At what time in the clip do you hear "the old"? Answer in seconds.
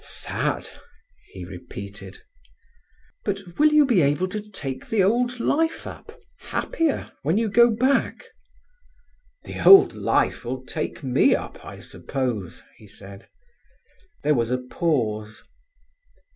4.89-5.39, 9.43-9.93